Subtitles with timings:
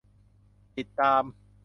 [0.77, 1.23] ติดตาม